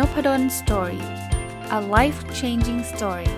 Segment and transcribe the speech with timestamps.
[0.00, 1.04] Nopadol's Story
[1.78, 3.32] a life changing story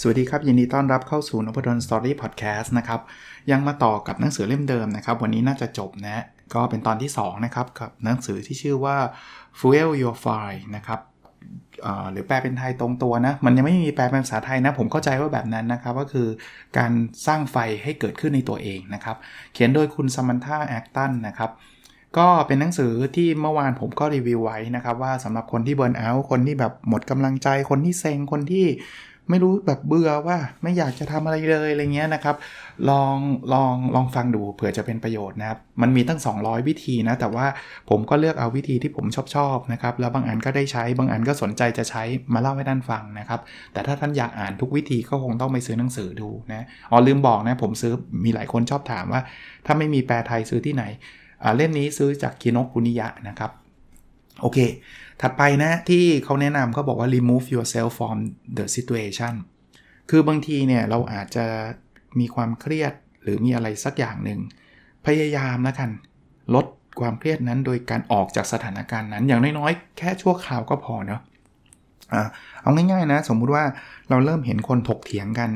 [0.00, 3.00] สวัสดีครับ ยินดีต้อนรับเข้าสู่ Nopadol's Story Podcast นะครับ
[3.50, 8.96] ยังมาต่อกับหนังสือเล่มเดิมนะครับ วันนี้น่าจะจบนะ ก็เป็นตอนที่ 2 นะครับ กับหนังสือที่ชื่อว่า
[9.58, 11.00] Fuel Your Fire นะครับ
[12.12, 16.28] หรือแปลเป็นไทยตรงตัวนะ มันยังไม่มีแปลเป็นภาษาไทยนะ ผมเข้าใจว่าแบบนั้นนะครับ ก็คือ
[16.78, 16.92] การ
[17.26, 19.16] สร้างไฟให้เกิดขึ้นในตัวเองนะครับ
[19.52, 21.50] เขียนโดยคุณสมันธาแอคตันนะครับ
[22.18, 28.66] ก็เป็นหนังสือที่เมื่อวานผมก็รีวิวไว้นะครับ ว่าสำหรับคนที่เบิร์นเอาท์คนที่แบบหมดกำลังใจ คนที่เซ็ง คนที่
[29.30, 32.36] ไม่รู้แบบเบื่อว่าไม่อยากจะทำอะไรเลยอะไรเงี้ยนะครับ
[32.90, 33.16] ลอง
[33.54, 37.46] ลองลองฟังดูเผื่อจะเป็นประโยชน์นะครับ มันมีตั้ง 200 วิธีนะ แต่ว่า
[37.90, 42.02] ผมก็เลือกเอาวิธีที่ผมชอบชอบนะครับ แล้วบางอันก็ได้ใช้บางอันก็สนใจจะใช้
[42.34, 43.40] มาเล่าให้ท่านฟังนะครับ
[43.72, 47.92] แต่ถ้าท่านอยากอ่านทุกวิธีก็คงต้องไปซื้อหนังสือดูนะอ๋อลืมบอกนะผมซื้อ
[48.24, 49.20] มีหลายคนชอบถามว่า
[49.66, 50.84] ถ้าไม่มีแปลไทยซื้อที่ไหน
[51.56, 53.50] เล่มนี้ซื้อจากกินกคุนิยะนะครับ
[54.40, 54.58] โอเค
[55.20, 58.18] ถัดไปนะที่เขาแนะนำเขาบอกว่า remove yourself from
[58.56, 59.34] the situation
[60.10, 61.46] คือบางทีเนี่ยเราอาจจะ
[62.20, 64.40] มีความเครียดหรือมีอะไรสักอย่างหนึ่ง
[65.06, 65.90] พยายามแล้วกัน
[66.54, 66.66] ลด
[67.00, 71.20] ความเครียดนั้นโดยการออกจากสถานการณ์นั้น อย่างน้อยๆ แค่ชั่วคราวก็พอเนาะ
[72.62, 73.64] เอาง่ายๆนะ สมมุติว่า
[74.10, 75.50] เราเริ่มเห็นคนถกเถียงกัน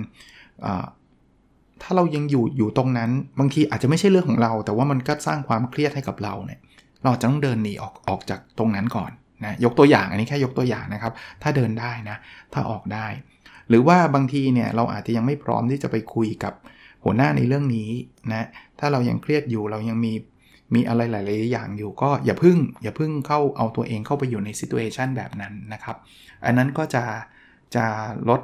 [1.82, 6.60] ถ้าเรายังอยู่อยู่ตรงนั้น บางทีอาจจะไม่ใช่เรื่องของเรา แต่ว่ามันก็สร้างความเครียดให้กับเราเนี่ย
[7.04, 9.10] เราจะต้องเดินหนีออกออกจากตรงนั้นก่อน
[9.44, 12.16] นะยกตัวอย่างอันนี้แค่ยกตัวอย่างนะครับ ถ้าเดินได้นะ
[12.52, 13.06] ถ้าออกได้
[13.68, 16.54] หรือว่าบางทีเนี่ยเราอาจจะยังไม่พร้อมที่จะไปคุยกับ
[17.04, 17.90] หัวหน้าในเรื่องนี้
[18.32, 18.46] นะ
[18.78, 20.12] ถ้าเรายังเครียดอยู่เรายังมี
[20.74, 25.96] มีอะไรหลาย ๆ อย่างอยู่ก็อย่าพึ่งอย่าพึ่งเข้าเอาตัวเองเข้าไปอยู่ในซิทูเอชันแบบนั้นนะครับ
[26.44, 27.04] อันนั้นก็จะ
[27.74, 27.84] จะ
[28.28, 28.40] ลด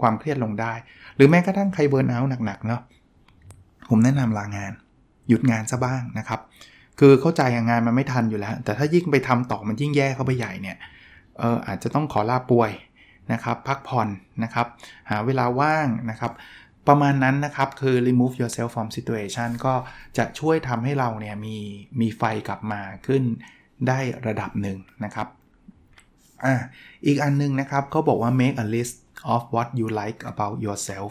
[0.00, 0.72] ความเครียดลงได้
[1.16, 2.80] หรือแม้กระทั่งใครเบิร์นเอาหนัก ๆ เนาะ
[3.88, 4.72] ผมแนะนำลางาน
[5.28, 6.40] หยุดงานซะบ้างนะครับ
[6.98, 10.76] คือเข้าใจงานมันไม่ทันอยู่แล้ว แต่ถ้ายิ่งไปทำต่อมันยิ่งแย่เข้าไปใหญ่เนี่ย
[11.38, 12.72] เอออาจจะต้องขอลาป่วย
[13.32, 14.08] นะครับพักผ่อน
[14.42, 14.66] นะครับ
[15.10, 16.32] หาเวลาว่างนะครับ
[16.88, 19.74] ประมาณนั้นนะครับคือ remove yourself from situation ก็
[20.18, 21.56] จะช่วยทำให้เราเนี่ยมี
[22.00, 23.22] มีไฟกลับมาขึ้น
[23.88, 25.28] ได้ระดับหนึ่งนะครับ
[26.44, 26.54] อ่า
[27.06, 28.96] อีกอันนึงนะครับเขาบอกว่า make a list
[29.34, 31.10] of what you like about yourself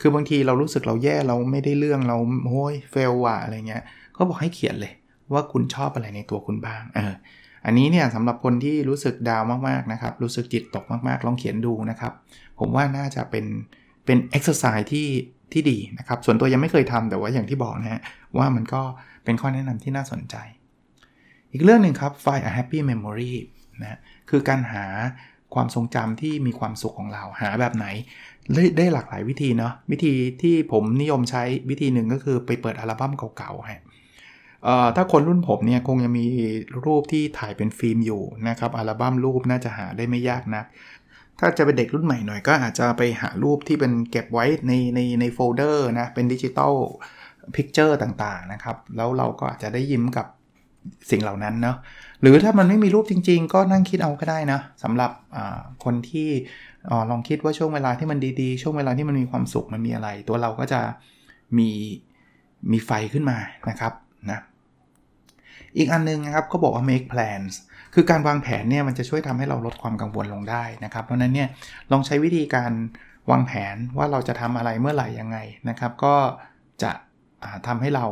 [0.00, 2.16] คือบางทีเรารู้สึกเราแย่เราไม่ได้เรื่องเรา
[2.46, 3.82] โอ้ยเฟลว่ะอะไรเงี้ย
[4.14, 4.92] เขาบอกให้เขียนเลย
[5.32, 7.14] ว่าคุณชอบอะไรในตัวคุณบ้างเออ
[7.64, 12.12] อันนี้เนี่ยสำหรับคนที่รู้สึกดาวมากๆนะครับ รู้สึกจิตตกมากๆ ลองเขียนดูนะครับ
[12.58, 13.44] ผมว่าน่าจะเป็น
[14.04, 15.08] เป็นเอ็กซ์ไซส์ที่
[15.52, 18.00] ที่ดีนะครับ ส่วนตัวยังไม่เคยทำแต่ว่าอย่างที่บอกนะฮะ
[18.38, 18.82] ว่ามันก็
[19.24, 20.36] เป็นข้อแนะนำที่น่าสนใจ
[21.52, 23.32] อีกเรื่องหนึ่งครับ find a happy memory
[23.82, 23.98] นะ
[24.30, 24.84] คือการหา
[25.54, 27.86] ความทรงจำที่มีความสุขของเราหาแบบไหน
[28.78, 33.82] ได้หลากหลายวิธีเนาะวิธีที่ผมนิยมใช้วิธีหนึ่งก็คือไปเปิดอัลบั้มเก่าๆฮะ
[34.96, 36.26] ถ้าคนรุ่นผมเนี่ยคงยังมี
[36.86, 40.62] รูปที่ถ่ายเป็นฟิล์มอยู่นะครับอัลบั้มรูปน่าจะหาได้ไม่ยากนะ
[41.38, 46.74] ถ้าจะเป็นเด็กรุ่นใหม่หน่อยก็อาจจะไปหารูปที่เป็นเก็บไว้ในในในโฟลเดอร์นะเป็น digital
[47.56, 50.26] picture ต่างๆนะครับ แล้วเราก็อาจจะได้ยิ้มกับ
[51.10, 51.76] สิ่งเหล่านั้นเนาะ
[52.20, 55.10] หรือถ้ามันไม่มีรูปจริง ๆ ก็นั่งคิดเอาก็ได้นะสำหรับ
[55.84, 56.28] คนที่
[56.90, 60.80] อลองคิดว่าช่วงเวลาที่มันดีๆ ช่วงเวลาที่มันมีความสุขมันมีอะไร ตัวเราก็จะ
[61.58, 61.70] มี
[62.72, 63.38] มีไฟขึ้นมา
[63.70, 63.92] นะครับ
[64.30, 64.38] นะ
[65.76, 67.52] อีกอันนึงนะครับก็บอกว่า make plans
[67.94, 71.48] คือการวางแผนเนี่ยมันจะช่วยทำให้เราลดความกังวลลงได้นะครับ เพราะนั้นเนี่ย
[71.92, 72.72] ลองใช้วิธีการ
[73.30, 75.38] วางแผนว่าเราจะทำอะไรเมื่อไหร่ยังไง
[75.68, 76.14] นะครับ ก็
[76.82, 76.92] จะ
[77.66, 78.06] ทำให้เรา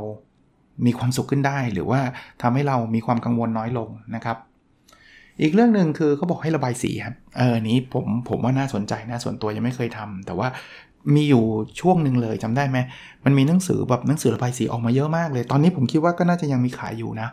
[0.86, 2.00] มีความสุขขึ้นได้ หรือว่า
[2.42, 4.36] ทำให้เรามีความกังวลน้อยลงนะครับ
[5.40, 10.48] อีกเรื่องหนึ่งคือเขาบอกให้ระบายสีครับเออนี้ผมผมว่าน่าสนใจนะส่วนตัวยังไม่เคยทำแต่ว่า
[11.14, 11.44] มีอยู่
[11.80, 12.78] ช่วงหนึ่งเลยจำได้ไหม
[13.24, 17.28] มันมีหนังสือแบบหนังสือระบายสีออกมาเยอะมากเลย ตอนนี้ผมคิดว่าก็น่าจะยังมีขายอยู่นะ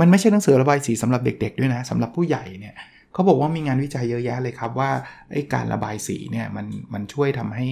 [0.00, 2.74] มันไม่ใช่หนังสือระบายสีสำหรับเด็ก ๆ ด้วยนะสำหรับผู้ใหญ่เนี่ย
[3.12, 4.90] เขาบอกว่ามีงานวิจัยเยอะแยะเลยครับว่า
[5.32, 7.66] ไอ้การระบายสีเนี่ยมันมันช่วยทำให้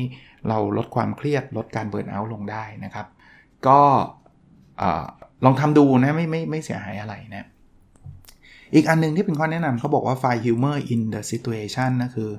[0.49, 3.07] เราลดความเครียดลดการเบิร์นเอาท์ลงได้นะครับ
[3.67, 3.81] ก็
[5.45, 7.47] ลองทำดูนะไม่ไม่ไม่เสียหายอะไรนะ
[8.75, 12.31] อีกอันนึงที่เป็นข้อแนะนำเขาบอกว่า find humor in the situation นะคือ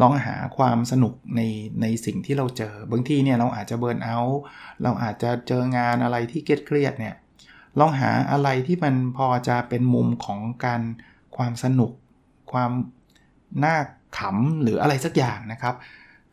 [0.00, 1.40] ลองหาความสนุกใน
[1.82, 4.40] ในสิ่งที่เราเจอบางทีเนี่ยเราอาจจะเบิร์นเอาท์
[4.82, 7.14] เราอาจจะเจองานอะไรที่เครียดเนี่ย
[7.78, 10.82] ลองหาอะไรที่มันพอจะเป็นมุมของการ
[11.36, 11.92] ความสนุก
[12.52, 12.72] ความ
[13.64, 13.76] น่า
[14.18, 15.74] ขำหรืออะไรสักอย่างนะครับ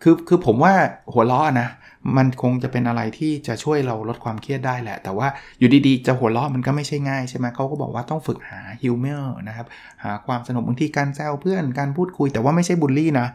[0.01, 0.73] คือคือผมว่า
[1.13, 1.69] หัวล้อนะ
[2.17, 5.27] มันคงจะเป็นอะไรที่จะช่วยเราลดความเครียดได้แหละ แต่ว่า
[5.59, 9.67] อยู่ดีๆ จะหัวล้อมันก็ไม่ใช่ง่ายใช่ไหมเขาก็บอกว่าต้องฝึกหาฮิวเมอร์นะครับ
[10.03, 13.27] หาความสนุกบางทีการแซวเพื่อนการพูดคุย แต่ว่าไม่ใช่บูลลี่นะ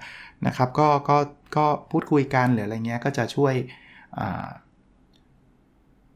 [0.46, 1.16] นะครับ ก็ก็
[1.56, 3.54] ก็พูดคุยกันหรืออะไรเงี้ยก็จะช่วย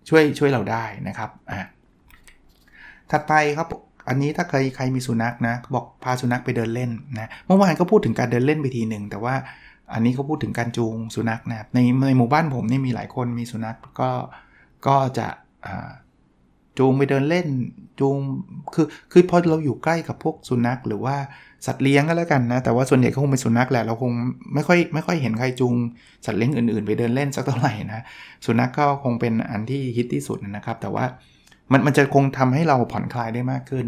[0.08, 1.66] ช่วยช่วยเราได้นะครับอะ
[3.10, 3.68] ถัดไปครับ
[4.08, 9.34] อันนี้ถ้าใครใครมีสุนัขนะบอกพาสุนัขไปเดินเล่นนะเมื่อวานก็พูดถึงการเดินเล่นไปทีหนึ่งแต่ว่า
[9.93, 14.11] อันนี้เขาพูดถึงการจูงสุนัขนะในในหมู่บ้านผมนี่มีหลายคนมีสุนัขก็
[14.87, 15.29] ก็จะ
[16.79, 17.46] จูงไปเดินเล่น
[18.00, 18.17] จูง
[18.75, 21.17] คือคือพอเราอยู่ใกล้กับพวกสุนัขหรือว่า
[21.67, 24.12] สัตว์เลี้ยงก็แล้วกันนะแต่ว่าส่วนใหญ่เขาคงเป็นสุนัขแหละเราคง
[24.55, 25.75] ไม่ค่อยไม่ค่อยเห็นใครจูง
[26.25, 28.02] สัตว์เลี้ยงอื่นๆ ไปเดินเล่นสักเท่าไหร่นะ
[28.44, 31.05] สุนัขก็คงเป็นอันที่ฮิตที่สุดนะครับ แต่ว่า
[31.73, 33.87] มันมันจะคงทำให้เราผ่อนคลายได้มากขึ้น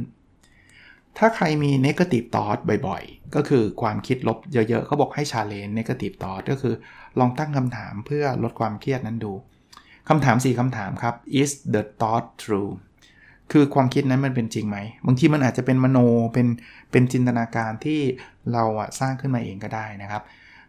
[1.19, 2.59] ถ้าใครมี negative thought
[2.89, 6.75] บ่อยๆ ก็คือความคิดลบเยอะๆเขาบอกให้ challenge negative thought ก็คือ
[7.19, 9.33] ลองตั้งคำถามเพื่อลดความเครียดนั้นดู
[10.09, 12.71] คำถาม 4คำถามครับ is the thought true
[13.53, 15.99] คือความคิดนั้นมันเป็นจริงไหม บางทีมันอาจจะเป็นมโน
[16.33, 16.47] เป็น
[16.91, 18.01] เป็นจินตนาการที่
[18.53, 20.23] เราอะสร้างขึ้นมาเองก็ได้นะครับ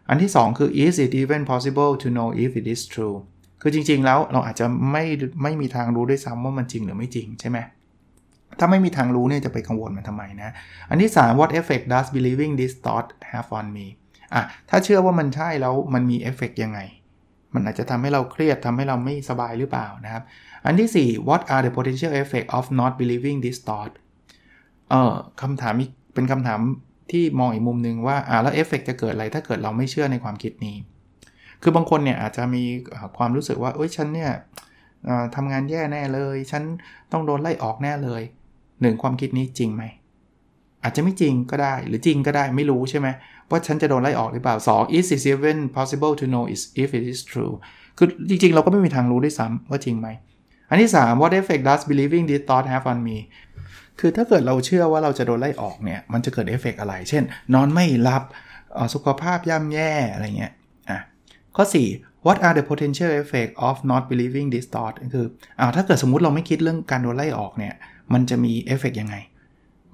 [0.08, 3.16] อันที่ 2 คือ is it even possible to know if it is true
[3.62, 5.04] คือจริงๆแล้วเราอาจจะไม่
[5.42, 7.58] ไม่มีทางรู้ด้วยซ้ำว่ามันจริงหรือไม่จริงใช่ไหม
[8.58, 10.50] ถ้าไม่มีทางรู้เนี่ยจะไปกังวลมันทำไมนะ
[10.90, 13.86] อันที่ 3 what effect does believing this thought have on me
[14.34, 16.80] อะถ้าเชื่อว่ามันใช่แล้วมันมีเอฟเฟกยังไง
[17.54, 20.22] มันอาจจะทำให้เราเครียดทำให้เราไม่สบายหรือเปล่านะครับ
[20.66, 23.92] อันที่ 4 what are the potential effect of not believing this thought
[24.90, 25.74] เออคำถาม
[26.14, 26.60] เป็นคำถาม
[27.10, 30.76] ที่มองอีกมุมหนึ่งว่าอ่าแล้วเอฟเฟกจะเกิดอะไรถ้าเกิดเราไม่เชื่อในความคิดนี้
[31.62, 32.62] คือบางคนเนี่ยอาจจะมี
[33.18, 34.30] ความรู้สึกว่าเอ้ยฉันเนี่ย
[35.36, 36.62] ทำงานแย่แน่เลย ฉัน
[37.12, 38.22] ต้องโดนไล่ออกแน่เลย
[38.82, 39.84] หนึ่งความคิดนี้จริงไหม
[40.82, 43.08] อาจจะไม่จริงก็ได้หรือจริงก็ได้ไม่รู้ใช่ไหม
[43.50, 47.54] ว่าฉันจะโดนไล่ออกหรือเปล่า 2 is it even possible to know is if it is true
[47.98, 50.08] คือจริง ๆ เราก็ไม่มีทางรู้ด้วยซ้ำว่าจริงไหม
[50.68, 53.18] อันที่ 3 what effect does believing this thought have on me
[54.00, 57.22] คือถ้าเกิดเราเชื่อว่าเราจะโดนไล่ออกเนี่ย มันจะเกิดเอฟเฟกอะไร เช่น
[57.54, 58.22] นอนไม่หลับ
[58.94, 60.52] สุขภาพย่ำแย่อะไรเงี้ย
[61.56, 61.64] ข้อ
[61.94, 65.26] 4 what are the potential effect of not believing this thought คือ
[65.60, 67.74] อ้าวถ้าเกิดสมมติเราไม่คิดเรื่องการโดนไล่ออกเนี่ย
[68.12, 69.16] มันจะมีเอฟเฟกยังไง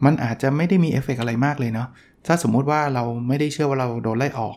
[0.05, 1.89] มันอาจจะไม่ได้มีเอฟเฟกอะไรมากเลยเนาะ
[2.27, 4.57] ถ้าสมมุติว่าเราไม่ได้เชื่อว่าเราโดนไล่ออก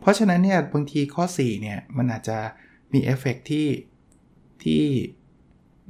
[0.00, 2.38] เพราะฉะนั้นเนี่ยบางทีข้อ 4 เนี่ย มันอาจจะ
[2.92, 3.66] มีเอฟเฟกที่
[4.62, 4.82] ที่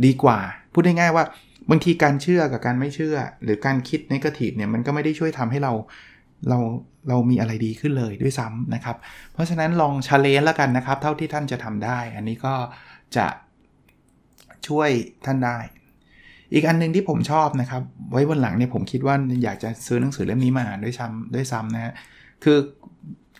[0.04, 0.38] ดีกว่า
[0.72, 1.24] พูดง่ายๆว่า
[1.70, 5.72] บางทีการเชื่อกับการไม่เชื่อ หรือการคิด negative เนี่ยมันก็ไม่ได้ช่วยทำให้เรา
[6.48, 6.58] เรา
[7.08, 8.96] เรามีอะไรดีขึ้นเลยด้วยซ้ำนะครับ
[9.32, 12.54] เพราะฉะนั้นลองชาเลนจ์แล้วกันนะครับ เท่าที่ท่านจะทำได้ อันนี้ก็
[13.16, 13.26] จะ
[14.68, 14.90] ช่วย
[15.26, 15.58] ท่านได้
[16.52, 17.82] อีกอันนึงที่ผมชอบนะครับ
[18.12, 19.14] ไว้บนหลังเนี่ยผมคิดว่า
[19.44, 21.93] อยากจะซื้อหนังสือเล่มนี้มาอ่านด้วยซ้ำด้วยซ้ำนะฮะ
[22.44, 22.58] คือ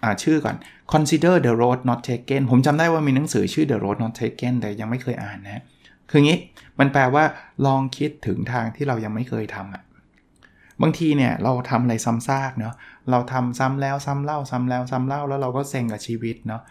[0.03, 0.57] อ่าชื่อก่อน
[0.93, 5.63] consider the road not taken ผมจำได้ว่ามีหนังสือชื่อ the road not taken แต่ยังไม่เคยอ่านนะ
[6.11, 6.39] คืองี้
[6.79, 7.25] มันแปลว่า
[7.67, 9.83] ลองคิดถึงทางที่เรายังไม่เคยทำอะ
[10.83, 12.75] บางทีเนี่ยเราทำอะไรซ้ำซากเนาะ
[13.11, 16.63] เราทำซ้ำแล้วซ้ำเล่าซ้ำแล้วซ้ำเล่าแล้วเราก็เซ็งกับชีวิตเนาะ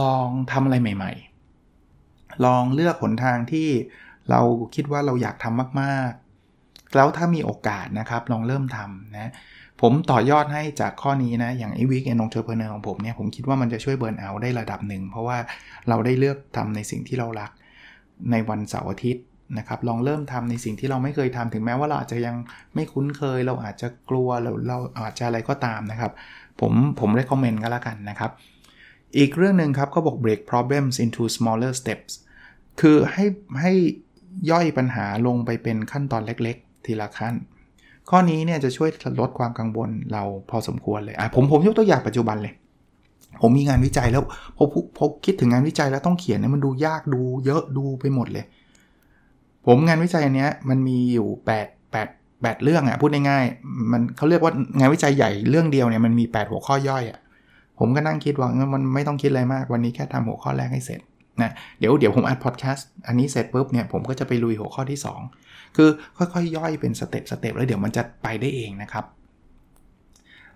[0.00, 3.68] ลองทำอะไรใหม่ ๆ ลองเลือกหนทางที่
[4.30, 4.40] เรา
[4.74, 9.32] คิดว่าเราอยากทำมากๆ แล้วถ้ามีโอกาสนะครับลองเริ่มทำนะ
[9.80, 15.38] ผมต่อยอดให้จากข้อนี้นะ อย่างไอ weekend entrepreneur ของผมเนี่ย ผมคิดว่ามันจะช่วย burnout ได้ระดับหนึ่ง เพราะว่า
[15.88, 17.50] เราได้เลือกทำในสิ่งที่เรารัก
[18.30, 19.24] ในวันเสาร์อาทิตย์
[19.58, 22.36] นะครับ ลองเริ่มทำในสิ่งที่เราไม่เคยทำถึงแม้ว่าเราอาจจะยัง
[22.74, 26.12] ไม่คุ้นเคย เราอาจจะกลัวเราเราอาจจะอะไรก็ตามนะครับ
[26.60, 28.30] ผมผมได้คอมเมนต์ก็แล้วกันนะครับ
[29.18, 32.12] อีกเรื่องหนึ่งครับก็บอก break problems into smaller steps
[32.80, 33.24] คือให้
[33.60, 33.72] ให้
[34.50, 37.34] ย่อยปัญหาลงไปเป็นขั้นตอนเล็กๆ ทีละขั้น
[38.10, 42.54] ข้อนี้เนี่ยจะช่วยลดความกังวลเราพอสมควรเลยอะผมผมยกตัวอย่างปัจจุบันเลย
[43.42, 44.22] ผมมีงานวิจัยแล้ว
[44.56, 44.64] พอ
[44.96, 48.44] พอคิดถึงงานวิจัยแล้วต้องเขียนเนี่ยมันดูยากดูเยอะดูไปหมดเลย
[49.66, 57.18] ผมงานวิจัยอันนี้ยมันมีอยู่8 8 8 เรื่องอะพูดง่ายๆมันเขาเรียกว่างานวิจัยใหญ่เรื่องเดียวเนี่ยมันมี 8 หัวข้อย่อยอะ
[57.78, 61.00] ผมก็นั่งคิดว่ามันไม่ต้องคิดอะไรมากวันนี้แค่ทำหัวข้อแรกให้เสร็จ
[61.42, 65.00] นะเดี๋ยวเดี๋ยวผมอัดพอดแคสต์อันนี้เสร็จปุ๊บเนี่ยผมก็จะไปลุยหัวข้อที่
[65.38, 69.04] 2 คือค่อยๆย่อยเป็นสเต็ปสเต็ปแล้วเดี๋ยวมันจะไปได้เองนะครับ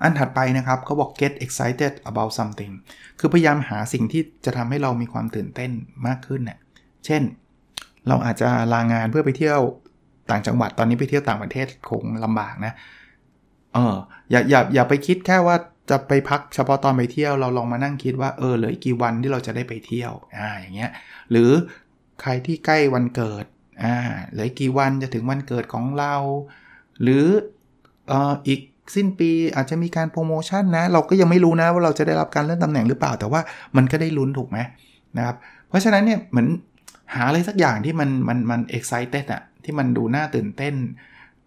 [0.02, 2.72] อันถัดไปนะครับเขาบอก get excited about something
[3.18, 5.70] คือพยายามหาสิ่งที่จะทำให้เรามีความตื่นเต้น
[6.06, 6.58] มากขึ้นเนะ่ย
[7.06, 7.22] เช่น
[8.08, 9.60] เราอาจจะลางานเพื่อไปเที่ยว
[10.30, 12.72] ต่างจังหวัดตอนนี้ไปเที่ยวต่างประเทศคงลำบากนะ
[13.74, 13.94] เออ
[14.30, 15.56] อย่าอย่าอย่าไปคิดแค่ว่า
[15.90, 20.90] จะไปพักเฉพาะตอนไปเที่ยวเราลองมานั่งคิดว่าเออเหลืออีกกี่วันที่เราจะได้ไปเที่ยวอ่าอย่างเงี้ย
[21.30, 21.50] หรือ
[22.22, 23.44] ใครที่ใกล้วันเกิด
[23.84, 23.94] อ่า
[24.32, 26.14] เหลือกี่วันจะถึงวันเกิดของเรา
[27.02, 27.24] หรือ
[28.08, 28.60] เอ่ออีก
[28.94, 33.40] สิ้นปีอาจจะมีการโปรโมชั่นนะ เราก็ยังไม่รู้นะว่าเราจะได้รับการเลื่อนตำแหน่งหรือเปล่า แต่ว่า
[33.76, 34.58] มันก็ได้ลุ้นถูกไหม
[35.16, 35.36] นะครับ
[35.68, 36.48] เพราะฉะนั้นเนี่ยเหมือน
[37.14, 40.74] หาอะไรสักอย่างที่มันมันมัน excited อะที่มันดูน่าตื่นเต้น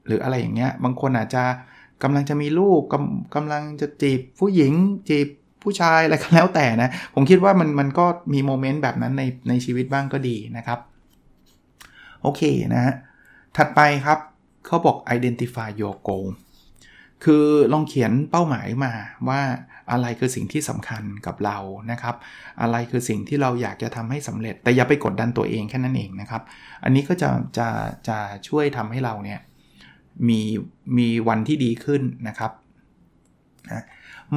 [0.08, 1.44] หรืออะไรอย่างเงี้ยบางคนอาจจะ
[2.06, 4.74] กำลังจะมีลูกกำกำลังจะจีบผู้หญิง
[5.10, 5.28] จีบ
[5.64, 10.80] ผู้ชายอะไรก็แล้วแต่นะ ผมคิดว่ามันมันก็มีโมเมนต์แบบนั้นในในชีวิตบ้างก็ดีนะครับ
[12.22, 12.42] โอเค
[12.74, 12.94] นะฮะ
[13.58, 14.20] ถัดไปครับ
[14.66, 16.28] เขาบอก identify your goal
[17.24, 18.94] คือลองเขียนเป้าหมายมา
[19.30, 19.42] ว่า
[19.92, 21.58] อะไรคือสิ่งที่สำคัญกับเรา
[21.92, 22.16] นะครับ
[22.62, 26.42] อะไรคือสิ่งที่เราอยากจะทำให้สำเร็จ แต่อย่าไปกดดันตัวเองแค่นั้นเองนะครับ
[26.84, 27.68] อันนี้ก็จะจะ
[28.08, 29.40] จะช่วยทำให้เราเนี่ย
[30.30, 30.42] มี
[30.98, 32.52] มีวันที่ดีขึ้นนะครับ
[33.72, 33.86] นะ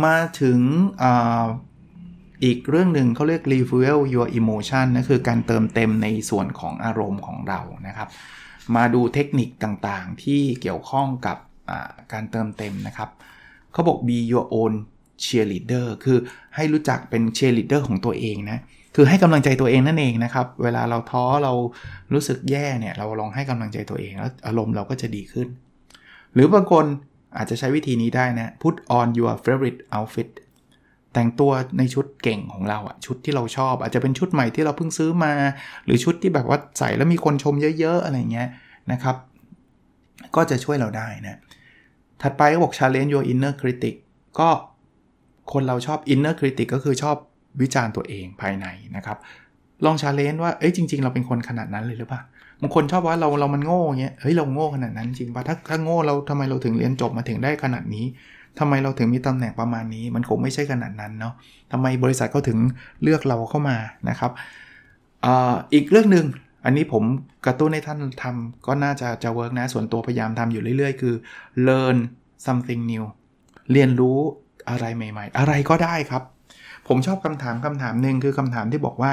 [0.05, 0.59] มาถึง
[1.03, 1.05] อ
[2.45, 8.09] อีกเรื่องหนึ่งเขาเรียก refuel your emotion นะคือการเติมเต็มในส่วนของอารมณ์ของเรานะครับ
[8.77, 11.39] มาดูเทคนิคต่างๆ ที่เกี่ยวข้องกับ
[12.13, 13.11] การเติมเต็มนะครับ
[13.73, 14.73] เขาบอก be your own
[15.25, 16.19] cheerleader คือ
[16.57, 18.59] ให้รู้จักเป็น cheerleader ของตัวเองนะ
[18.95, 21.53] คือให้กำลังใจตัวเองนั่นเองนะครับ เวลาเราท้อเรา
[22.13, 25.49] รู้สึกแย่เนี่ย เราลองให้กำลังใจตัวเองแล้วอารมณ์เราก็จะดีขึ้น
[26.35, 26.85] หรือบางคน
[27.37, 30.31] อาจจะใช้วิธีนี้ได้นะ put on your favorite outfit
[31.13, 35.33] แต่งตัวในชุดเก่งของเราอะชุดที่เราชอบ อาจจะเป็นชุดใหม่ที่เราเพิ่งซื้อมา
[35.85, 38.49] หรือชุดที่แบบว่าใส่แล้วมีคนชมเยอะๆ อะไรเงี้ย
[38.93, 39.17] นะครับ
[40.37, 41.39] ก็จะช่วยเราได้นะ
[42.23, 43.95] ถัดไปก็บอก challenge your inner critic
[44.39, 44.49] ก็
[45.53, 47.17] คนเราชอบ inner critic ก็คือชอบ
[47.61, 48.67] วิจารณ์ตัวเองภายใน
[48.97, 49.19] นะครับ
[49.85, 52.23] ลอง challenge ว่า เอ้ยจริง ๆ เราเป็นคนขนาดนั้นเลยหรือเปล่า
[52.63, 58.05] บางคนชอบว่าเราเรามันโง่เงี้ยเฮ้ยเราโง่ขนาดนั้นจริงปะถ้าถ้าโง่เราทำไมเราถึงเรียนจบมาถึงได้ขนาดนี้
[58.59, 61.35] ทำไมเราถึงมีตำแหน่งประมาณนี้ มันคงไม่ใช่ขนาดนั้นเนาะ
[61.73, 62.59] ทำไมบริษัทเขาถึง
[63.03, 63.77] เลือกเราเข้ามา
[64.09, 64.31] นะครับ
[65.25, 65.27] อ
[65.73, 66.27] อีกเรื่องหนึ่ง
[66.65, 67.05] อันนี้ผม
[67.47, 71.15] กระตุ้นให้ท่านทำก็น่าจะจะเวิร์กนะส่วนตัวพยายามทำอยู่เรื่อยๆ คือ
[71.67, 71.97] learn
[72.47, 73.05] something new
[73.73, 74.19] เรียนรู้
[74.69, 76.23] อะไรใหม่ ๆ อะไรก็ได้ครับ
[76.89, 79.11] ผมชอบคำถามคำถามหนึ่งคือคำถามที่บอกว่า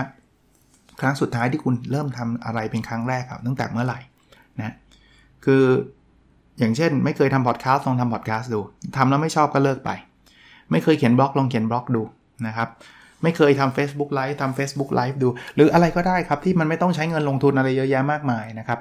[1.02, 4.00] ครั้งสุดท้ายที่คุณเริ่มทำอะไรเป็นครั้งแรกครับตั้งแต่เมื่อไหร่
[4.60, 4.76] นะ
[5.46, 5.64] คือ
[6.60, 8.62] อย่างเช่น ไม่เคยทำพอดแคสต์ลองทำพอดแคสต์ดู
[8.96, 9.92] ทำแล้วไม่ชอบก็เลิกไป
[10.72, 12.04] ไม่เคยเขียนบล็อกลองเขียนบล็อกดู
[12.48, 12.70] นะครับ
[13.24, 18.80] ไม่เคยทำ Facebook Live ทำ Facebook Live ดู หรืออะไรก็ได้ครับ ที่มันไม่ต้องใช้เงินลงทุนอะไรเยอะแยะมากมายนะครับ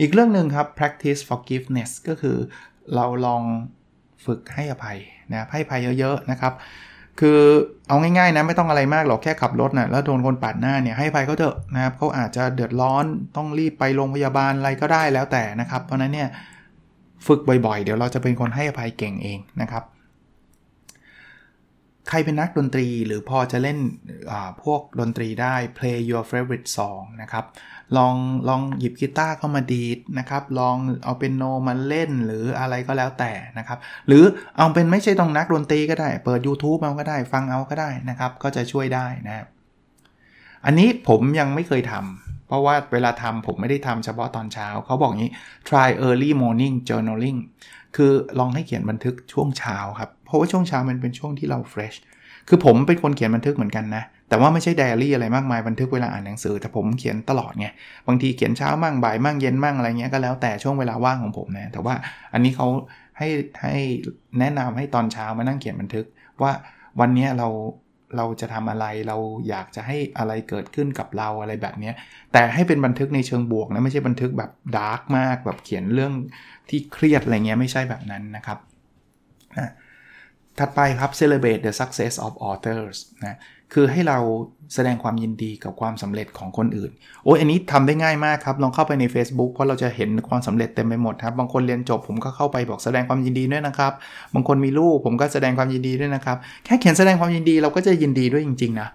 [0.00, 2.36] อีกเรื่องหนึ่งครับ practice forgiveness ก็คือ
[2.94, 3.42] เราลอง
[4.24, 4.98] ฝึกให้อภัย
[5.32, 6.52] นะให้อภัยเยอะๆนะครับ
[7.20, 7.40] คือ
[7.88, 13.04] เอาง่ายๆนะไม่ต้องอะไรมากหรอกแค่ขับรถนะ่ะแล้วโดนคนปาดหน้าเนี่ยให้ภัยเขาเถอะนะครับเขาอาจจะเดือดร้อน
[13.36, 16.28] ต้องรีบไปโรงพยาบาลอะไรก็ได้แล้วแต่นะครับ เพราะนั้นเนี่ย
[17.26, 19.82] ฝึกบ่อยๆ เดี๋ยวเราจะเป็นคนให้อภัยเก่งเองนะครับ
[22.08, 23.78] ใครเป็นนักดนตรีหรือพอจะเล่น
[24.62, 27.44] พวกดนตรีได้ play your favorite song นะครับ
[27.96, 28.14] ลอง
[28.48, 33.78] ลองหยิบกีตาร์เข้ามาดีดนะครับ ลองเอาเป็นโนมาเล่นหรืออะไรก็แล้วแต่นะครับ
[34.08, 34.24] หรือ
[34.56, 39.46] เอาเป็นไม่ใช่ต้องนักดนตรีก็ได้ เปิด YouTube เอาก็ได้ ฟังเอาก็ได้นะครับ ก็จะช่วยได้นะ
[40.64, 45.32] อันนี้ผมยังไม่เคยทำเพราะว่าเวลาทำผมไม่ได้ทำเฉพาะตอนเช้า เขาบอกงี้
[45.68, 47.38] try early morning journaling
[47.96, 51.98] คือลองให้เขียนบันทึกช่วงเช้าครับ ราะว่าช่วงเช้ามันเป็นช่วงที่เรา fresh
[52.48, 57.66] คือผมเป็นคนเขียนบันทึกเหมือนกันนะ แต่ว่าไม่ใช่ไดอารี่อะไรมากมายบันทึกเวลาอ่านหนังสือ แต่ผมเขียนตลอดไง
[58.06, 61.94] บางทีเขียนเช้ามั่งบ่ายมั่งเย็นมั่งอะไรเงี้ยก็แล้วแต่ช่วงเวลาว่างของผมนะ แต่ว่า
[62.32, 62.68] อันนี้เขา
[63.18, 63.28] ให้
[63.62, 63.82] ให้
[64.38, 66.04] แนะนำให้ตอนเช้ามานั่งเขียนบันทึก
[66.42, 66.52] ว่า
[67.00, 67.48] วันนี้เรา
[68.16, 69.16] เราจะทำอะไรเรา
[69.48, 71.92] อยากจะให้อะไรเกิดขึ้นกับเราอะไรแบบนี้
[72.32, 76.12] แต่ให้เป็นบันทึกในเชิงบวกนะไม่ใช่บันทึกแบบดาร์กมากแบบเขียนเรื่อง
[76.68, 78.58] ที่เครียดอะไรเงี้ยไม่ใช่แบบนั้นนะครับ
[79.58, 79.70] นะ
[80.58, 83.36] ถัดไปครับ celebrate the success of authors นะ
[83.72, 84.18] คือให้เรา
[84.74, 86.90] แสดงความยินดีกับความสำเร็จของคนอื่น
[87.24, 93.92] โอ้ยอันนี้ทำได้ง่ายมากครับ ลองเข้าไปใน Facebook เพราะเราจะเห็นความสำเร็จเต็มไปหมดครับ บางคนเรียนจบผมก็เข้าไปบอกแสดงความยินดีด้วยนะครับ
[94.34, 98.88] บางคนมีลูกผมก็แสดงความยินดีด้วยนะครับ แค่เขียนแสดงความยินดีเราก็จะยินดีด้วยจริง ๆ นะ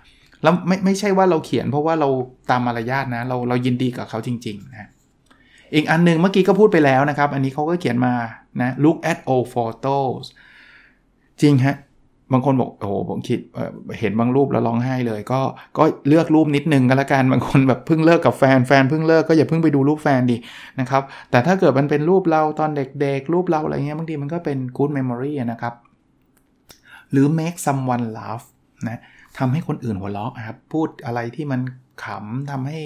[0.44, 2.10] แล้วไม่ไม่ใช่ว่าเราเขียนเพราะว่าเรา
[2.50, 4.90] ตามมารยาทนะ เราเรายินดีกับเขาจริง ๆ นะ
[5.74, 8.14] อีกอันนึงเมื่อกี้ก็พูดไปแล้วนะครับ อันนี้เขาก็เขียนมา
[8.62, 10.24] นะ look at old photos
[11.42, 11.76] จริงฮะ
[12.34, 13.40] บางคนบอกโอ้โหผมคิด
[14.00, 15.42] เห็นบางรูปแล้วร้องไห้เลย ก็
[15.78, 20.38] ก็เลือกรูปนิดนึงก็แล้วกันบางคนแบบเพิ่งเลิกกับแฟนแฟนเพิ่งเลิกก็อย่าเพิ่งไปดูรูปแฟนดิ
[20.80, 22.70] นะครับแต่ถ้าเกิดมันเป็นรูปเราตอน
[23.02, 25.74] เด็กๆ รูปเราอะไรเงี้ยบางทีมันก็เป็น good memory นะครับ
[27.12, 28.46] หรือ make someone laugh
[28.88, 29.02] นะ
[29.38, 31.62] ทำให้คนอื่นหัวเราะครับพูดอะไรที่มัน
[32.04, 32.80] ขำทำให้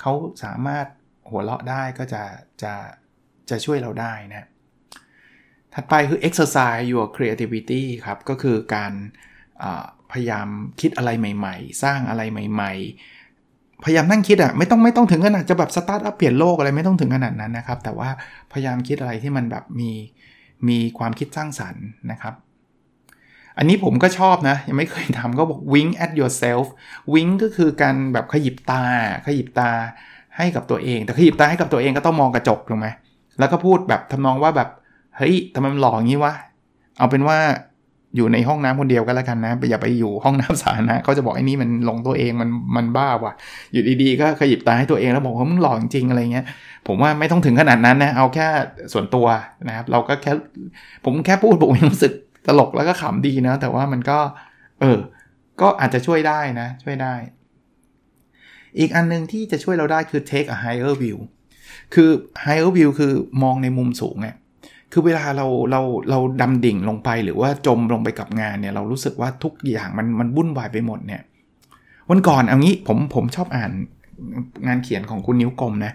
[0.00, 0.12] เขา
[0.44, 0.86] สามารถ
[1.30, 2.22] หัวเราะได้ก็จะ
[2.62, 2.72] จะ
[3.50, 4.48] จะช่วยเราได้นะ
[5.74, 8.92] ถัดไปคือ exercise your creativity ครับ ก็คือการ
[10.12, 10.48] พยายาม
[10.80, 12.72] คิดอะไรใหม่ ๆ สร้างอะไรใหม่
[13.28, 18.10] ๆ พยายามนั่งคิดอะ่ะไม่ต้องไม่ต้องถึงขนาดจะแบบสตาร์ทอัพเปลี่ยนโลกอะไรไม่ต้องถึงขนาดนั้นนะครับ แต่ว่า
[18.52, 19.90] พยายามคิดอะไรที่มันแบบมี
[20.68, 22.34] มีความคิดสร้างสรรค์นะครับ
[23.58, 26.66] อันนี้ผมก็ชอบนะ ยังไม่เคยทำก็บอก wink at yourself
[27.14, 28.84] wink ก็คือการแบบขยิบตา
[29.26, 29.70] ขยิบตา
[30.36, 32.88] ให้กับตัวเอง แต่ขยิบตาให้กับตัวเองก็ต้องมองกระจกถูกไหม
[33.38, 34.68] แล้วก็พูดแบบทำนองว่าแบบ
[35.16, 36.34] เฮ้ยทำไมมันหล่ออย่างนี้วะ
[36.98, 37.38] เอาเป็นว่า
[38.16, 43.34] อยู่ในห้องน้ำคนเดียวกันแล้วกันนะอย่าไปอยู่ห้องน้ำสาธารณะเขาจะบอกไอ้นี่มันลงตัวเองมันมันบ้าว่ะ
[43.72, 46.46] อยู่ดีๆ ก็ขยิบตาให้ตัวเองแล้วบอกว่ามึงหล่อจริงๆอะไรเงี้ย
[46.86, 48.46] ผมว่าไม่ต้องถึงขนาดนั้นนะ เอาแค่
[48.92, 49.26] ส่วนตัว
[49.68, 50.32] นะครับ เราก็แค่
[51.04, 52.12] ผมแค่พูดผมรู้สึก
[52.46, 54.18] ตลกแล้วก็ขำดีนะ แต่ว่ามันก็
[54.80, 54.98] เออ
[55.60, 57.14] ก็อาจจะช่วยได้นะ ช่วยได้
[58.78, 61.18] อีกอันนึงที่จะช่วยเราได้คือ take a higher view
[61.94, 62.10] คือ
[62.44, 64.36] higher view คือมองในมุมสูงเนี่ย
[64.96, 71.22] คือเวลาเราเราเราดำดิ่งลงไปหรือว่าจมลงไปกับงานเนี่ยเรารู้สึกว่าทุกอย่างมันมันวุ่นวายไปหมดเนี่ย
[72.10, 73.70] วันก่อนเอางี้ผมผมชอบอ่าน
[74.66, 75.92] งานเขียนของคุณนิ้วกลมนะ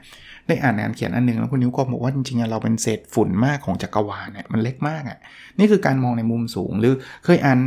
[0.48, 5.18] ได้อ่านงานเขียนอันนึงแล้วคุณนิ้วกลมบอกว่าจริงๆเราเป็นเศษฝุ่นมากของจักรวาลเนี่ยมันเล็กมากอะ่ะ
[5.60, 6.94] นี่คือการมองในมุมสูง หรือ
[7.26, 7.60] เคยอ่าน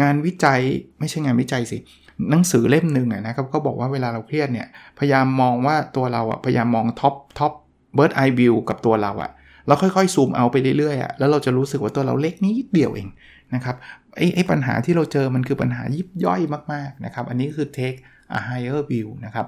[0.00, 0.60] งานวิจัย
[0.98, 1.78] ไม่ใช่งานวิจัยสิ
[2.30, 7.52] หนังสือเล่มหนึ่งนะครับก็บอกว่าเวลาเราเครียดเนี่ยพยายามมองว่าตัวเราอะพยายามมอง top top
[7.94, 9.30] bird eye view กับตัวเราอะ
[9.66, 13.08] แล้วค่อยๆ zoom out ไปเรื่อยๆอะแล้วเราจะรู้สึกว่าตัวเราเล็กนิดเดียวเอง
[13.54, 13.76] นะครับ
[14.16, 16.40] ไอ้ไอ้ปัญหาที่เราเจอมันคือปัญหายิบย่อย
[16.72, 17.98] มากๆนะครับ อันนี้คือ take
[18.36, 19.46] a higher view นะครับ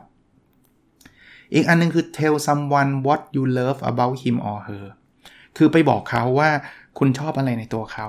[1.54, 4.86] อีกอันนึงคือ tell someone what you love about him or her
[5.56, 6.50] คือไปบอกเขาว่า
[6.98, 8.08] คุณชอบอะไรในตัวเขา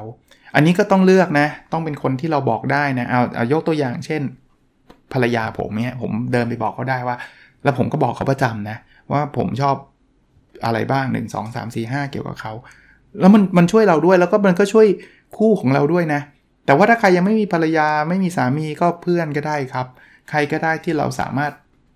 [0.56, 4.22] อันนี้ก็ต้องเลือกนะ ต้องเป็นคนที่เราบอกได้นะ เอาเอายกตัวอย่าง เช่น
[5.14, 7.18] ภรรยาผมเนี่ยผมเดินไปบอกเขาได้ว่า
[7.64, 8.78] แล้วผมก็บอกเขาประจำนะ
[9.12, 9.76] ว่าผมชอบ
[10.66, 12.54] อะไรบ้าง 1 2 3 4 5 เกี่ยวกับเขา
[13.20, 14.88] แล้วมันมันช่วยเราด้วยแล้วก็มันก็ช่วย
[15.38, 16.22] คู่ของเราด้วยนะ
[16.66, 19.88] แต่ว่าถ้าใครยังไม่มีภรรยาไม่มีสามีก็เพื่อนก็ได้ครับ
[20.30, 21.52] ใครก็ได้ที่เราสามารถ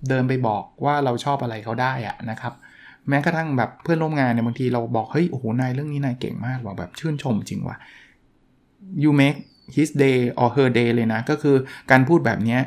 [0.10, 2.54] เดินไปบอกว่าเราชอบอะไรเขาได้อะนะครับ
[3.10, 7.78] แม้กระทั่งแบบเพื่อนร่วมงานเนี่ยบางทีเราบอกเฮ้ยโอ้โหนายเรื่องนี้นายเก่งมากว่าแบบชื่นชมจริงว่ะ
[9.04, 9.40] you make
[9.76, 11.56] his day or her day เลยนะ ก็คือ
[11.92, 12.58] การพูดแบบนี้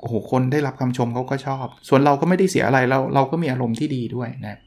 [0.00, 4.58] โอ้โหคนได้รับคำชมเขาก็ชอบ ส่วนเราก็ไม่ได้เสียอะไรเราเราก็มีอารมณ์ที่ดีด้วยนะ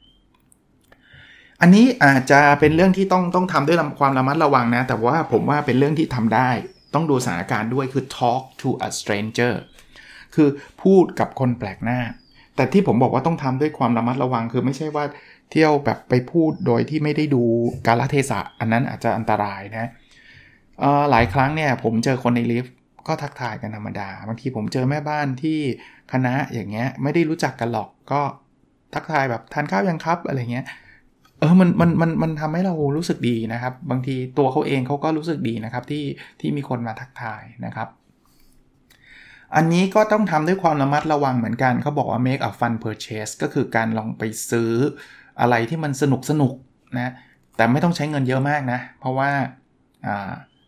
[1.60, 6.50] อันนี้อาจจะเป็นเรื่องที่ต้องต้องทำด้วยความระมัดระวังนะ แต่ว่าผมว่าเป็นเรื่องที่ทำได้
[6.94, 9.54] ต้องดูสถานการณ์ด้วยคือ talk to a stranger
[10.34, 10.48] คือ
[10.82, 12.00] พูดกับคนแปลกหน้า
[12.56, 15.04] แต่ที่ผมบอกว่าต้องทำด้วยความระมัดระวัง คือไม่ใช่ว่า
[15.50, 17.42] เที่ยวแบบไปพูดโดยที่ไม่ได้ดู
[17.86, 19.90] กาลเทศะ อันนั้นอาจจะอันตรายนะ
[21.10, 22.74] หลายครั้งเนี่ยผมเจอคนในลิฟต์
[23.06, 25.58] ก็ทักทายกันธรรมดา บางทีผมเจอแม่บ้านที่
[26.12, 28.20] คณะอย่างเงี้ยไม่ได้รู้จักกันหรอกก็
[28.94, 30.66] ทักทายแบบทานข้าวยังครับอะไรเงี้ย
[31.38, 36.04] เออมันมันมันมันทำให้เรารู้สึกดีนะครับ บางทีตัวเขาเองเขาก็รู้สึกดีนะครับที่
[36.40, 37.88] ที่มีคนมาทักทายนะครับ
[39.56, 44.70] อันนี้ก็ต้องทำด้วยความระมัดระวังเหมือนกันเขาบอกว่า make a fun purchase ก็คือการลองไปซื้อ
[45.40, 46.54] อะไรที่มันสนุกสนุก
[46.98, 47.12] นะ
[47.56, 49.30] แต่ไม่ต้องใช้เงินเยอะมากนะ เพราะว่า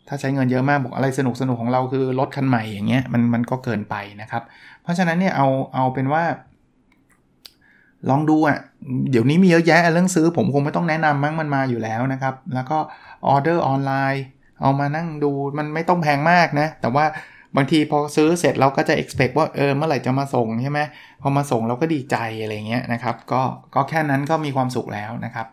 [0.09, 4.42] ถ้าใช้เงินเยอะมากบอกอะไรสนุกสนุกของเราคือรถคันใหม่อย่างเงี้ยมันมันก็เกินไปนะครับ
[4.83, 6.22] เพราะฉะนั้นเนี่ยเอาเอาเป็นว่า
[8.11, 8.58] ลองดูอะ่ะ
[9.11, 12.78] เดี๋ยวนี้มีเยอะแยะเรื่องซื้อผมคงไม่ต้องแนะนำมั้งมันมาอยู่แล้วนะครับ แล้วก็
[13.26, 14.24] ออเดอร์ออนไลน์
[14.62, 17.04] เอามานั่งดูมันไม่ต้องแพงมากนะ แต่ว่า
[17.56, 20.80] บางทีพอซื้อเสร็จเราก็จะ expect ว่าเออเมื่อไหร่จะมาส่งใช่ไหม
[21.22, 23.42] พอมาส่งเราก็ดีใจอะไรเงี้ยนะครับ ก็
[23.74, 25.46] ก็แค่นั้นก็มีความสุขแล้วนะครับ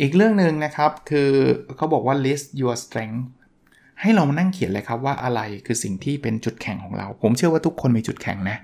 [0.00, 1.30] อีกเรื่องหนึ่งนะครับคือ
[1.76, 3.22] เขาบอกว่า list your strength
[4.00, 8.58] ให้เรามานั่งเขียนเลยครับว่าอะไรคือสิ่งที่เป็นจุดแข็งของเรา ผมเชื่อว่าทุกคนมีจุดแข็งนะ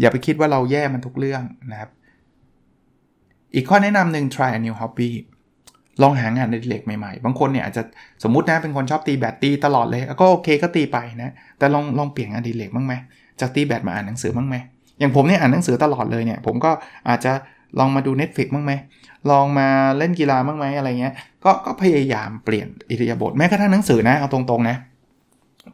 [0.00, 1.90] อย่าไปคิดว่าเราแย่มันทุกเรื่องนะครับ
[3.54, 5.10] อีกข้อแนะนำหนึ่ง try a new hobby
[6.02, 7.82] ลองหางานในเล็กใหม่ๆ บางคนเนี่ยอาจจะ
[8.22, 12.94] สมมตินะเป็นคนชอบตีแบตตีตลอดเลย ก็โอเคก็ตีไปนะ แต่ลองลองเปลี่ยนงานดีเล็กบ้างไหม
[13.40, 14.56] จากตีแบตมาอ่านหนังสือบ้างไหม
[14.98, 16.70] อย่างผมเนี่ยอ่านหนังสือตลอดเลยเนี่ย ผมก็
[17.08, 17.32] อาจจะ
[17.78, 18.72] ลองมาดู Netflix บ้างไหม
[19.30, 24.76] ลองมาเล่นกีฬาบ้างไหมอะไรเงี้ย ก็ก็พยายามเปลี่ยนอิริยาบถแม้กระทั่งหนังสือนะเอาตรงๆนะ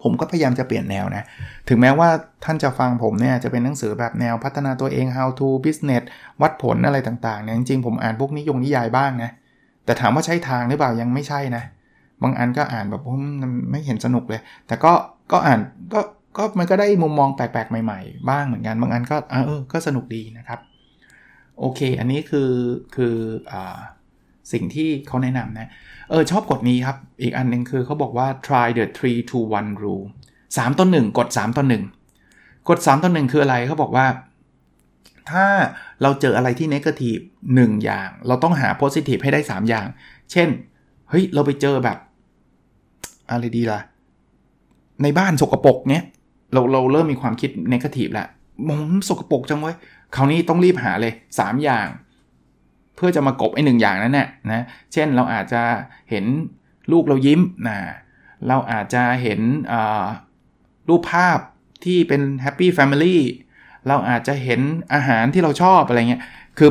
[0.03, 1.23] ผมก็พยายามจะเปลี่ยนแนวนะ
[1.69, 2.09] ถึงแม้ว่า
[2.45, 6.05] ท่านจะฟังผมเนี่ยจะเป็นหนังสือแบบแนวพัฒนาตัวเอง how to business
[6.43, 9.31] วัดผลอะไรต่างๆเนี่ยจริงๆผมอ่านพวกนิยงนิยายบ้างนะ
[9.85, 11.65] แต่ถามว่าใช่ทางหรือเปล่ายังไม่ใช่นะ
[12.23, 13.21] บางอันก็อ่านแบบผม
[13.71, 14.93] ไม่เห็นสนุกเลย แต่ก็
[15.33, 15.61] ก็อ่าน
[15.95, 16.01] ก็
[16.37, 20.61] ก็มันก็ได้มุมมองแปลกๆใหม่ๆ บ้างเหมือนกัน บางอันก็เออก็สนุกดีนะครับ
[21.61, 22.51] โอเค อันนี้คือ
[22.97, 23.17] คือ
[23.53, 23.55] อ
[24.53, 25.69] สิ่งที่เขาแนะนำนะ
[26.13, 30.07] เออชอบกฎนี้ครับ อีกอันนึงคือเขาบอกว่า try the three to one rule
[30.47, 31.65] 3ต่อ1กด3ต่อ
[32.19, 34.07] 1กด3ต่อ1คืออะไรเขาบอกว่า
[35.31, 35.47] ถ้า
[36.03, 37.19] เราเจออะไรที่นกาทีฟ
[37.55, 39.87] หนึ่งอย่าง เราต้องหาโพซิทีฟให้ได้ 3 อย่าง
[40.33, 40.49] เช่น
[41.11, 41.99] เฮ้ย เราไปเจอแบบ
[43.31, 43.81] อะไรดีล่ะ
[45.03, 46.03] ในบ้านสกปรกเนี้ย
[46.53, 48.29] เราเราเริ่มมีความคิดนกาทีฟแล้ว
[48.69, 49.77] มองสกปรกจังเว้ย
[50.15, 51.87] คราวนี้ต้องรีบหาเลย 3 อย่าง
[53.03, 55.63] เพื่อจะมากลบไอ้หนึ่งอย่างนั้นน่ะนะเช่นเราอาจจะ
[56.11, 56.25] เห็น
[56.93, 57.79] ลูกเรายิ้มนะ
[58.49, 59.41] เราอาจจะเห็น
[60.89, 61.39] รูปภาพ
[61.85, 63.23] ที่เป็น happy family
[63.89, 64.61] เราอาจจะเห็น
[64.95, 66.23] อาหารที่เราชอบอะไรเงี้ย
[66.59, 66.71] คือ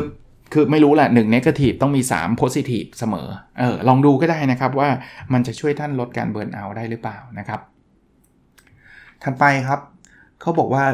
[0.52, 4.88] คือไม่รู้แหละหนึ่ง negative ต้องมี3 positive เสมอเออลองดูก็ได้นะครับว่า
[5.32, 7.60] มันจะช่วยท่านลดการ burnout ได้หรือเปล่านะครับ
[9.22, 9.80] ถัดไปครับ
[10.40, 10.84] เขาบอกว่า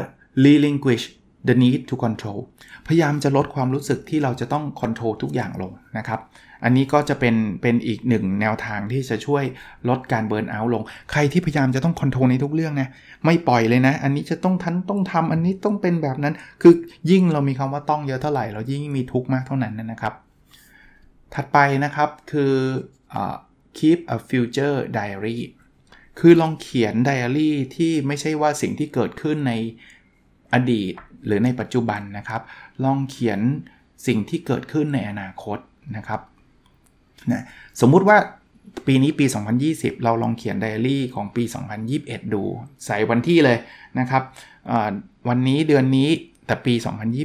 [0.45, 1.05] relinquish
[1.49, 2.39] the need to control
[2.87, 6.19] พยายามจะลดความรู้สึกที่เราจะต้อง control ทุกอย่างลงนะครับ
[6.63, 9.43] อันนี้ก็จะเป็นเป็นอีกหนึ่งแนวทางที่จะช่วย
[9.89, 12.89] ลดการ burnout ลง ใครที่พยายามจะต้อง control ในทุกเรื่องนะ
[13.25, 16.73] ไม่ปล่อยเลยนะ อันนี้จะต้องทันต้องทำอันนี้ต้องเป็นแบบนั้น คือ
[17.11, 20.13] ยิ่งเรามีคำว่าต้องเยอะเท่าไหร่ เรายิ่งมีทุกข์มากเท่านั้นนะครับ
[21.33, 22.53] ถัดไปนะครับคือ
[23.19, 23.35] uh,
[23.77, 25.39] keep a future diary
[26.19, 29.53] คือลองเขียนไดอารี่ที่ไม่ใช่ว่าสิ่งที่เกิดขึ้นใน
[30.53, 30.93] อดีต
[31.25, 32.41] หรือในปัจจุบันนะครับ
[32.83, 33.39] ลองเขียน
[34.07, 35.57] สิ่งที่เกิดขึ้นในอนาคต
[35.97, 36.21] นะครับ
[37.31, 37.43] นะ
[37.81, 38.17] สมมุติว่า
[38.87, 39.25] ปีนี้ปี
[39.65, 41.43] 2020 เราลองเขียนไดอารี่ของปี
[41.87, 42.43] 2021 ดู
[42.85, 43.57] ใส่วันที่เลย
[43.99, 44.23] นะครับ
[45.29, 46.09] วันนี้เดือนนี้
[46.45, 46.73] แต่ปี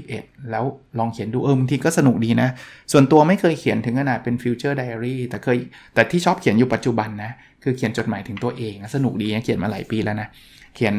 [0.00, 0.64] 2021 แล้ว
[0.98, 2.48] ลองเขียนดูเออบางทีก็สนุกดีนะ
[2.92, 5.58] ส่วนตัวไม่เคยเขียนถึงขนาดเป็น future diary แต่เคย
[5.94, 10.28] แต่ที่ชอบเขียนอยู่ปัจจุบันนะ คือเขียนจดหมายถึงตัวเอง สนุกดีเขียนมาหลายปีแล้วนะ
[10.74, 10.94] เขียน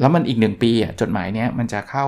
[0.00, 2.06] แล้วมันอีกหนึ่งปีอะจดหมายเนี้ยมันจะเข้า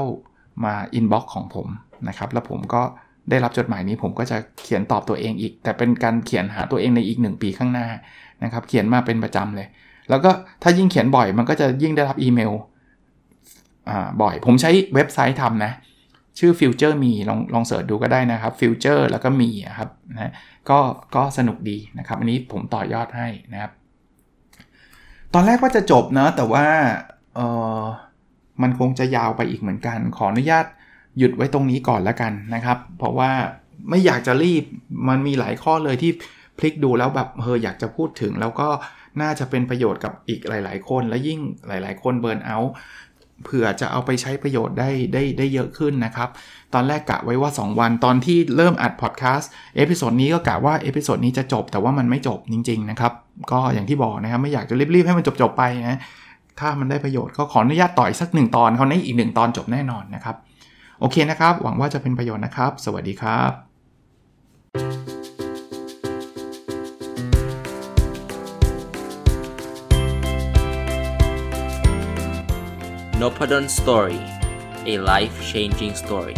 [0.65, 1.67] มา inbox ของผม
[2.09, 2.83] นะครับ แล้วผมก็
[3.31, 7.87] ได้รับจดหมายนี้ผมก็จะเขียนตอบตัวเองอีก แต่เป็นการเขียนหาตัวเองในอีก 1 ปีข้างหน้า
[8.45, 9.69] นะครับ เขียนมาเป็นประจำเลย
[10.11, 10.31] แล้วก็
[10.63, 12.53] ถ้ายิ่งเขียนบ่อยมันก็จะยิ่งได้รับอีเมล
[14.23, 15.73] บ่อย ผมใช้เว็บไซต์ทำนะ
[16.39, 20.33] ชื่อ Future มีลองลองเสิร์ชดูก็ได้นะครับ Future แล้วก็มีครับนะ
[20.71, 20.79] ก็
[21.15, 23.73] ก็สนุกดีนะครับ อันนี้ผมต่อยอดให้นะครับ
[25.35, 26.67] ตอนแรกว่าจะจบเนาะแต่ว่า
[27.35, 27.41] เอ
[27.81, 27.83] อ
[28.63, 30.67] มันคงจะยาวไปอีกเหมือนกัน ขออนุญาต
[31.19, 33.31] หยุดไว้ตรงนี้ก่อนแล้วกันนะครับ เพราะว่า
[33.91, 34.65] ไม่อยากจะรีบ
[35.09, 36.13] มันมีหลายข้อเลยที่
[36.59, 38.69] พลิกดูแล้วแบบเฮออยากจะพูดถึง แล้วก็
[39.21, 42.73] น่าจะเป็นประโยชน์กับอีกหลาย ๆ คนและยิ่งหลาย ๆ คน burnout
[43.45, 46.29] เผื่อจะเอาไปใช้ประโยชน์ได้ได้ได้เยอะขึ้นนะครับ
[46.75, 53.13] ตอนแรกกะไว้ว่า 2 วันตอนที่เริ่มอัดพอดแคสต์ episode นี้ก็กะว่า episode นี้จะจบแต่ว่ามันไม่จบจริง ๆ นะครับ
[53.53, 55.99] ก็อย่างที่บอกนะครับ ไม่อยากจะรีบๆให้มันจบ ๆ ไปนะ
[56.59, 60.37] ถ้ามันได้ประโยชน์ก็ขออนุญาตต่ออีกสักหนึ่งตอนเขาในอีกหนึ่งตอนจบแน่นอนนะครับ
[61.01, 63.51] โอเคนะครับ หวังว่าจะเป็นประโยชน์นะครับ สวัสดีครับ
[73.21, 74.21] n o p a d o n Story
[74.93, 76.37] a life changing story